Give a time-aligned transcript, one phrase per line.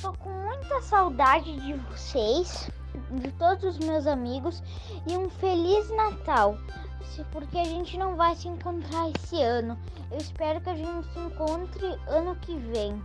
[0.00, 2.70] tô com muita saudade de vocês,
[3.10, 4.62] de todos os meus amigos
[5.06, 6.56] e um feliz Natal.
[7.32, 9.76] Porque a gente não vai se encontrar esse ano.
[10.08, 13.02] Eu espero que a gente se encontre ano que vem.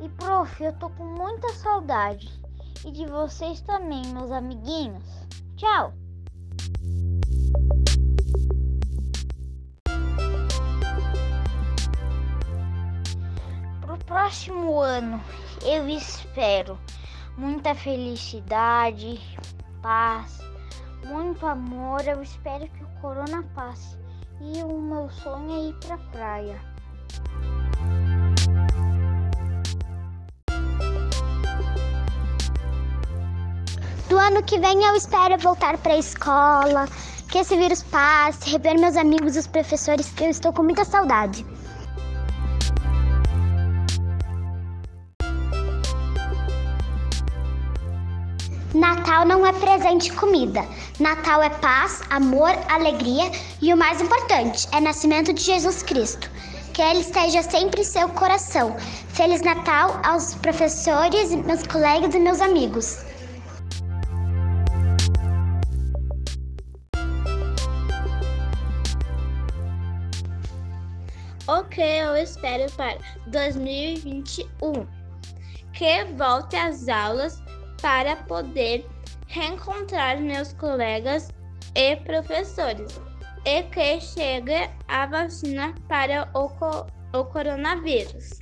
[0.00, 2.30] E prof, eu tô com muita saudade.
[2.82, 5.04] E de vocês também, meus amiguinhos.
[5.56, 5.92] Tchau!
[14.26, 15.22] Próximo ano,
[15.64, 16.76] eu espero
[17.36, 19.20] muita felicidade,
[19.80, 20.40] paz,
[21.04, 22.00] muito amor.
[22.04, 23.96] Eu espero que o corona passe.
[24.40, 26.60] E o meu sonho é ir pra praia.
[34.08, 36.88] Do ano que vem eu espero voltar para a escola,
[37.30, 40.84] que esse vírus passe, rever meus amigos e os professores, que eu estou com muita
[40.84, 41.46] saudade.
[48.74, 50.66] Natal não é presente e comida.
[50.98, 53.30] Natal é paz, amor, alegria
[53.62, 56.30] e o mais importante, é nascimento de Jesus Cristo.
[56.74, 58.76] Que ele esteja sempre em seu coração.
[59.08, 62.98] Feliz Natal aos professores, meus colegas e meus amigos.
[71.48, 72.98] O que eu espero para
[73.28, 74.86] 2021?
[75.72, 77.40] Que volte às aulas
[77.80, 78.86] para poder
[79.26, 81.28] reencontrar meus colegas
[81.74, 83.00] e professores
[83.44, 88.40] e que chegue a vacina para o, co o coronavírus.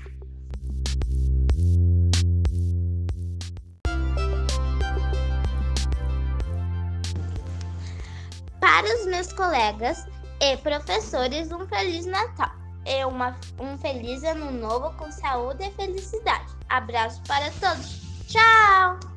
[8.60, 10.06] Para os meus colegas
[10.40, 12.50] e professores, um Feliz Natal
[12.86, 16.52] e uma, um feliz ano novo com saúde e felicidade.
[16.68, 18.00] Abraço para todos.
[18.28, 19.13] Tchau!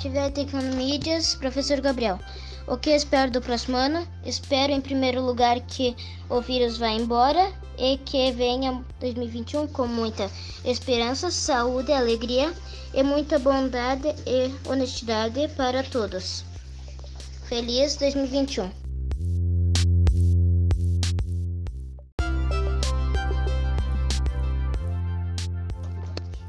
[0.00, 2.18] Atividade Tecnomídias, professor Gabriel.
[2.66, 4.08] O que espero do próximo ano?
[4.24, 5.94] Espero, em primeiro lugar, que
[6.30, 10.30] o vírus vá embora e que venha 2021 com muita
[10.64, 12.50] esperança, saúde, alegria
[12.94, 16.46] e muita bondade e honestidade para todos.
[17.46, 18.70] Feliz 2021!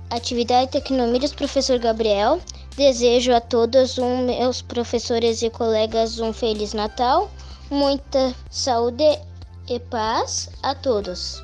[0.09, 2.39] Atividade Tecnomídias, professor Gabriel.
[2.75, 7.29] Desejo a todos, um, meus professores e colegas, um Feliz Natal,
[7.69, 9.19] muita saúde
[9.67, 11.43] e paz a todos.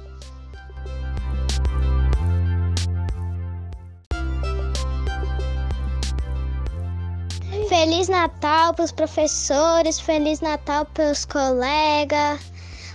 [7.68, 12.40] Feliz Natal para os professores, Feliz Natal para os colegas,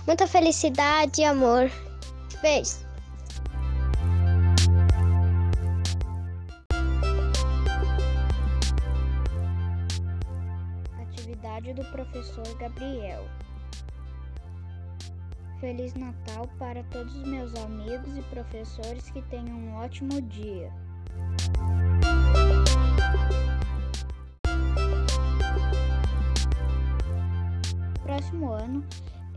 [0.07, 1.71] muita felicidade e amor.
[2.41, 2.92] Beijo.
[11.61, 13.25] Do professor Gabriel.
[15.59, 20.71] Feliz Natal para todos os meus amigos e professores que tenham um ótimo dia.
[28.03, 28.83] próximo ano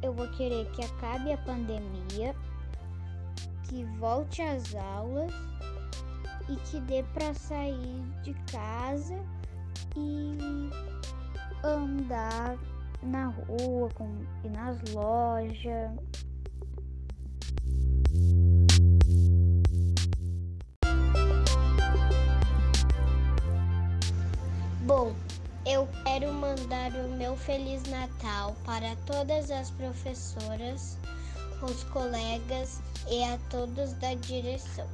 [0.03, 2.35] eu vou querer que acabe a pandemia,
[3.65, 5.33] que volte às aulas
[6.49, 9.19] e que dê para sair de casa
[9.97, 10.39] e
[11.67, 12.57] andar
[13.03, 14.09] na rua com,
[14.45, 15.91] e nas lojas.
[24.87, 25.15] Bom,
[25.67, 30.97] eu quero mandar o meu Feliz Natal para todas as professoras,
[31.61, 34.87] os colegas e a todos da direção.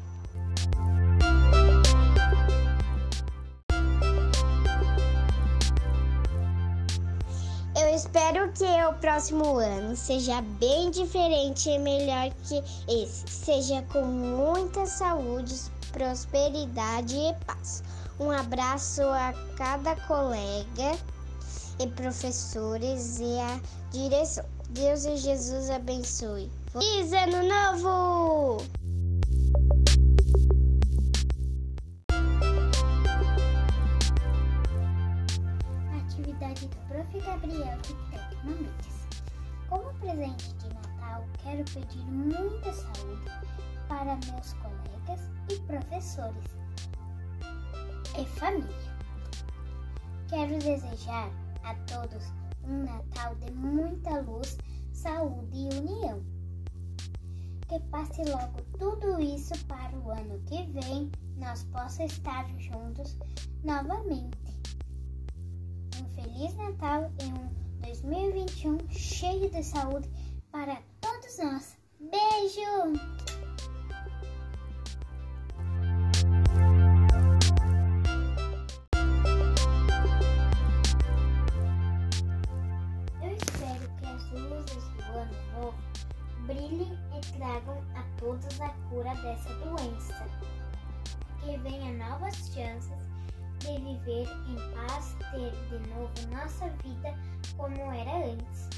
[7.93, 12.57] Eu espero que o próximo ano seja bem diferente e melhor que
[12.89, 13.29] esse.
[13.29, 15.55] Seja com muita saúde,
[15.93, 17.83] prosperidade e paz.
[18.19, 20.99] Um abraço a cada colega
[21.79, 23.61] e professores e a
[23.91, 24.47] direção.
[24.71, 26.51] Deus e Jesus abençoe.
[26.73, 28.82] Feliz Ano Novo!
[36.43, 37.21] Atividade do Prof.
[37.21, 39.07] Gabriel de Tecnomídias.
[39.69, 43.31] Como presente de Natal, quero pedir muita saúde
[43.87, 46.45] para meus colegas e professores
[48.19, 48.97] e família.
[50.29, 51.31] Quero desejar
[51.63, 52.33] a todos
[52.65, 54.59] um Natal de muita luz,
[54.93, 56.25] saúde e união.
[57.69, 63.17] Que passe logo tudo isso para o ano que vem, nós possamos estar juntos
[63.63, 64.62] novamente.
[66.03, 67.49] Um Feliz Natal e um
[67.83, 70.11] 2021 cheio de saúde
[70.51, 71.77] para todos nós.
[72.01, 72.99] Beijo!
[86.47, 90.27] Brilhem e tragam a todos a cura dessa doença.
[91.41, 93.12] Que venham novas chances
[93.63, 97.15] de viver em paz, ter de novo nossa vida
[97.57, 98.69] como era antes.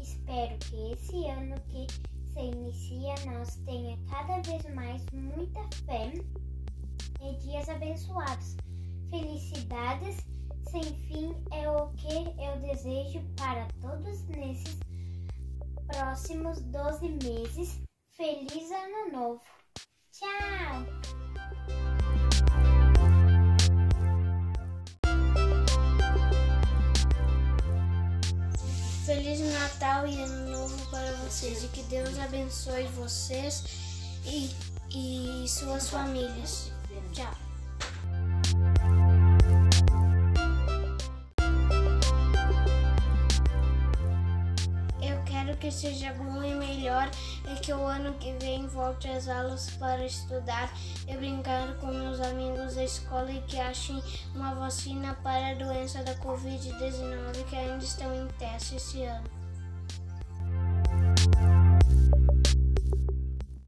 [0.00, 1.86] Espero que esse ano que
[2.32, 6.12] se inicia nós tenha cada vez mais muita fé
[7.20, 8.56] e dias abençoados.
[9.10, 10.16] Felicidades
[10.70, 12.12] sem fim é o que
[12.42, 14.78] eu desejo para todos nesses
[15.86, 17.80] próximos 12 meses.
[18.10, 19.42] Feliz Ano Novo!
[20.12, 21.23] Tchau!
[29.04, 33.62] Feliz Natal e Ano Novo para vocês e que Deus abençoe vocês
[34.24, 34.50] e,
[34.90, 36.72] e suas famílias.
[37.12, 37.34] Tchau.
[45.02, 46.33] Eu quero que seja bom
[46.84, 47.10] melhor
[47.50, 50.70] e que o ano que vem volte às aulas para estudar
[51.08, 54.02] e brincar com meus amigos da escola e que achem
[54.34, 59.24] uma vacina para a doença da Covid-19 que ainda estão em teste esse ano.